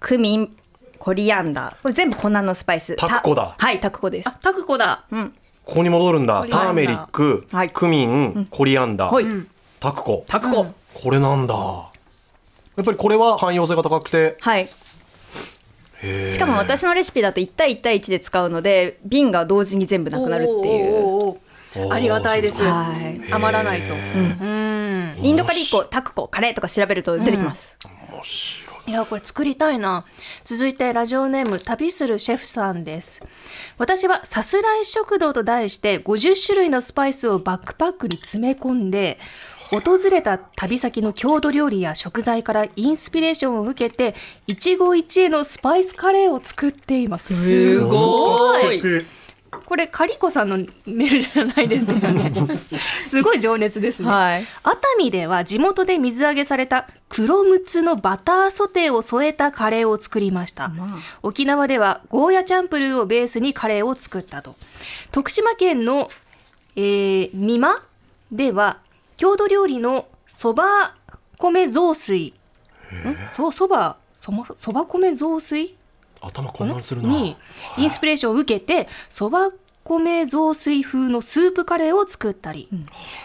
[0.00, 0.56] クミン
[0.98, 1.82] コリアンダー。
[1.82, 2.96] これ全部粉のスパイス。
[2.96, 3.54] タクコだ。
[3.58, 4.28] たはいタクコです。
[4.28, 5.04] あタクコだ。
[5.10, 5.34] うん。
[5.64, 6.40] ここに戻るんだ。
[6.40, 6.66] コリアンダー。
[6.66, 7.70] ターメリック、はい。
[7.70, 9.24] クミンコリアンダー、はい。
[9.80, 10.24] タクコ。
[10.26, 11.54] タクコ、これなんだ。
[11.54, 14.36] やっぱりこれは汎用性が高くて。
[14.40, 14.68] はい。
[16.02, 21.38] へーしかも私のレシピだと1対1対1で使うので瓶が同時に全部なくなるっていう。
[21.90, 22.62] ありがたいです。
[22.62, 23.32] はい。
[23.32, 23.94] 余らないと。
[23.94, 25.16] うん。
[25.20, 27.76] インドカリーコタクコカレーとか調べると出てきます、
[28.12, 30.02] 面白いいやこれ作りたいな。
[30.44, 33.22] 続いてラジオネーム旅するシェフさんです。
[33.76, 39.18] 私はさすらい食堂と題して50種類のスパイスをバックパックに詰め込んで
[39.70, 44.14] 訪れた旅先の郷土料理や食材からインスピレーションを受けて
[44.46, 47.34] 一期一会のスパイスカレーを作っています。
[47.34, 48.80] すごい
[49.50, 50.56] これカリコさんの
[50.86, 52.32] メールじゃないですよね。
[53.06, 54.46] すごい情熱ですね、はい。
[54.62, 60.70] 熱海では地元で水揚げされた黒むつのバターソテーを添えたカレーを作りました、
[61.22, 64.56] 沖縄ではゴーヤチャンプルーをベースにカレーを作ったと。
[65.12, 66.10] 徳島県の、
[66.76, 67.82] えー、美馬
[68.30, 68.78] では
[69.16, 70.94] 郷土料理のそば
[71.38, 72.34] 米雑炊。
[72.92, 73.16] ん？
[73.34, 74.32] そそばそ
[74.72, 75.76] ば米雑炊？
[76.20, 77.08] 頭混乱するな。
[77.08, 77.36] に
[77.76, 79.50] インスピレーションを受けてそば
[79.84, 82.68] 米雑炊風のスープカレーを作ったり、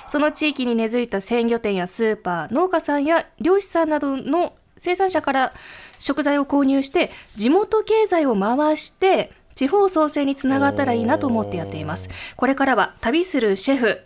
[0.07, 5.53] その地域に根付いた鮮魚店やスーパー農家さんや漁師さんなどの生産者から
[5.99, 12.09] 食材を購入して地元経済を回して地方創生につながったらいいなと思ってやっています。
[12.37, 13.99] これからは旅するシェフ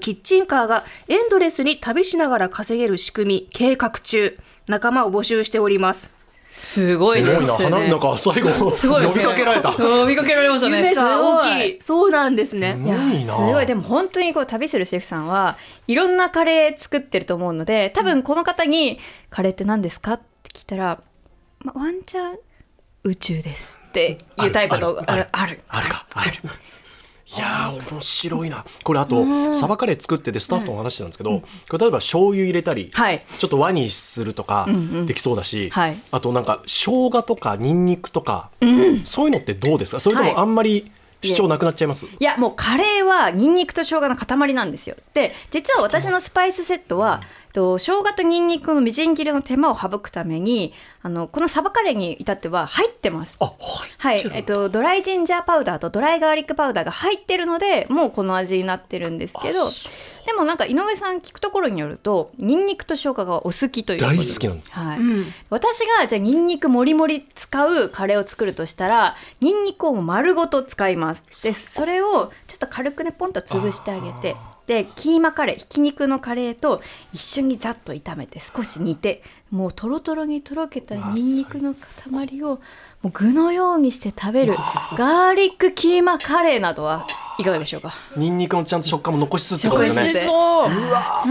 [0.00, 4.36] キッチンカーがエンドレスに旅しながら稼げる仕組み計画中。
[4.70, 6.12] 仲間を募集しております
[6.52, 7.70] すごいですね。
[7.70, 9.08] 花なんか最後 すごいね。
[9.08, 9.72] 呼びかけられた。
[9.72, 10.78] 呼びかけられましたね。
[10.78, 11.78] 夢が大きすい。
[11.80, 12.76] そうなんですね。
[12.76, 13.36] すごいな。
[13.36, 13.66] すごい。
[13.66, 18.98] でも本当にこう旅するシェフさんはいろんなカレー作ってると思うので多分この方に
[19.30, 21.00] 「カレーって何ですか?」って聞いたら
[21.60, 22.38] 「まあ、ワンチャン
[23.04, 25.60] 宇宙です」っていうタイプのあるある。
[25.68, 26.32] あるかある
[27.36, 28.64] いやー面白いな。
[28.82, 33.24] これあとサバカレー作っててスタッフとも話してたんですけど、これ例えば醤油入れたり、はい。
[33.38, 34.66] ちょっと和にするとか
[35.06, 35.96] できそうだし、はい。
[36.10, 38.50] あとなんか生姜とかニンニクとか、
[39.04, 40.00] そういうのってどうですか？
[40.00, 40.32] それとはい。
[40.32, 40.90] もあんまり
[41.22, 44.96] 主張なくなっちゃいます、いやもうカレーはニンニクと生姜の塊なんですよ。
[45.12, 47.20] で実は私のスパイスセットは、
[47.52, 53.36] と生姜とニンニクのみじん切りの手間を省くためにあのこのサバカレーに至っては入ってます。
[53.40, 53.46] あ
[53.98, 54.18] はい。
[54.22, 59.70] はい、えっと、ドライジンジャーパウダーとドライガーリックパウダーが入ってるのでもうこの味になってるんですけど
[60.26, 64.16] でもなんか井上さん聞くところによるとニンニクと生姜がお好きということで。
[64.18, 64.72] 大好きなんです。
[64.72, 65.00] はい。
[65.00, 65.26] うん。
[65.48, 71.24] 私がじゃあニンニクもりもり使うカレーを作るとしたらニンニクを丸ごと使います。
[71.42, 74.36] でそれをちょっと軽くねポンと潰してあげて
[74.70, 76.80] でキーマカレーひき肉のカレーと
[77.12, 82.60] 一緒にざっと炒めて少し煮てもうとろとろにとろけたニンニクの塊を
[83.02, 84.54] もう具のようにして食べる
[84.98, 87.06] ガーリックキーマカレーなどは
[87.38, 87.94] いかがでしょうか？
[88.14, 90.26] ニンニクのちゃんと食感も残しつつってことですよね。
[90.26, 90.68] 残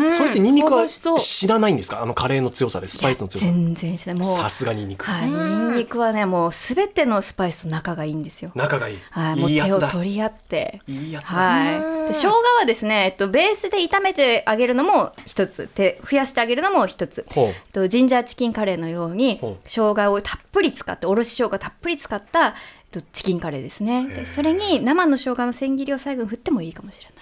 [0.07, 2.01] しつつそれってニンニクは知らないんですか？
[2.01, 3.45] あのカレーの強さでスパイスの強さ。
[3.45, 4.15] 全然しない。
[4.15, 8.51] もうさすがニンニク、はい、ニンニクはねもうすべてのスパイスと仲がいいんですよ。
[8.55, 9.89] 仲がいい、はい、もう手をいいやつだ。
[9.89, 10.81] 取り合って。
[10.87, 12.29] いいやつだ、はい、で生姜
[12.59, 15.69] はですね、えっと、ベースで炒めてあげるのも一つ。
[15.75, 17.27] で増やしてあげるのも一つ。
[17.29, 17.53] ほう。
[17.71, 22.53] とジンジャーチキンカレーのように生姜をたっぷり使っておろし生姜たっぷり使った、えっ
[22.91, 24.07] と、チキンカレーですね。
[24.07, 27.15] でそれに生の生姜の千切りを最後に振ってもいいかもしれない、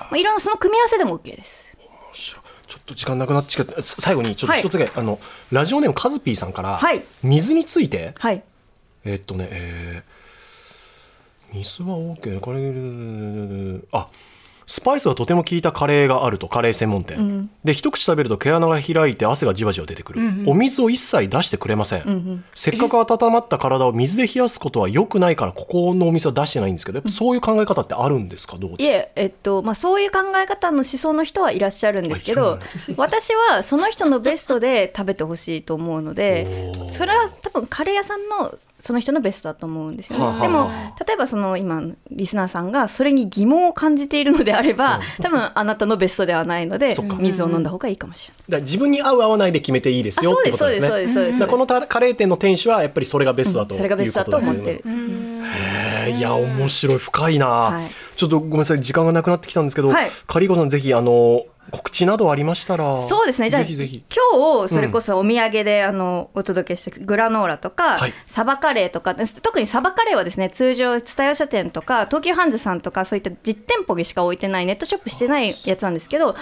[0.00, 1.76] まあ、いろんなその組み合わせでも OK です。
[2.12, 5.18] ちょっと時間なくなってきて最後にちょっと一つだけ、あの
[5.50, 7.02] ラジオネームカズピーさんから、はい。
[7.22, 8.14] 水について。
[8.18, 8.42] はい。
[9.04, 10.18] えっとねえー
[11.54, 14.06] 水は OK これあ
[14.68, 28.58] スパイスがとても効いたカレーがあるとカレー専門店、で一口食べると毛穴が開いて汗がじわじわ出てくる、お水を一切出してくれません、せっかく温まった体を水で冷やすことは良くないからここのお店は出してないんですけどそういう考え方ってあるんですか？
[28.58, 28.98] どういですか？
[28.98, 40.42] え、えっとまあ、そういう考え方の思想の人はいらっしゃるんですけどる私はその人のベストで食べてほしいと思うのでそれは多分カレー屋さんのその人のベストだと思うんですよはあはあね。
[40.42, 40.70] でも
[41.06, 48.60] 例えばその今リスナーさんがそれに疑問を感じているのであれば多分あなたのベストではないので水を飲んだ方がいいかもしれない。
[48.60, 51.50] だ自分に合う合わないで決めていいですあよってそうですことですねそうですそうですそうです。
[51.50, 54.82] このタカレー店の店主はやっぱりそれがベストだと、それがベストだと思ってる。
[54.86, 56.98] へーいや面白い。
[56.98, 57.90] 深いな、はい。
[58.16, 60.10] ちょっとごめんなさい時間がなくなってきたんですけど、はい。
[60.26, 63.50] カリーコさんぜひあの告知などありましたらそうですね。
[63.50, 64.02] じゃあぜひぜひ。
[64.14, 68.12] 今日それこそお土産であのお届けしてグラノーラとか、はい。
[68.26, 76.36] サバカレーとか特にサバカレーはですね通常蔦屋書店とか東急ハンズさんとかそういった実店舗にしか置いてないネットショップしてないやつなんですけど5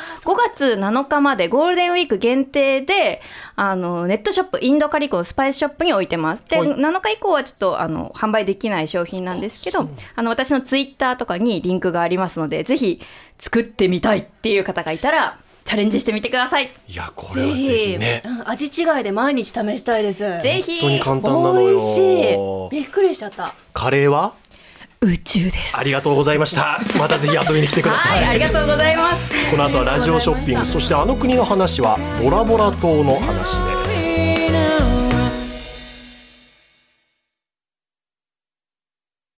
[0.55, 3.21] 月7日までゴールデンウィーク限定で
[3.57, 6.45] あのネットショップインドカリコのスパイスショップに置いてます。
[6.49, 6.69] ではい。
[6.69, 13.01] 7日以降はちょっとあの販売できない商品なんですけどあの私のツイッターとかにリンクがありますのでぜひ
[13.39, 16.71] 作ってみたいっていう方がいたらチャレンジしてみてください。
[16.89, 18.23] いやこれはぜひね。
[18.25, 20.21] うん味違いで毎日試したいです。
[20.41, 21.71] ぜひ本当に簡単なのよ。
[21.71, 22.71] 美味しい。
[22.71, 23.55] びっくりしちゃった。
[23.73, 24.35] カレーは？
[25.03, 25.77] 宇宙です。
[25.77, 26.81] ありがとうございました。
[26.99, 29.51] またぜひ遊びに来てください、はい、ありがとうございます。
[29.51, 34.26] この後はラジオショッピングそしてあの国の話はボラボラ島の話です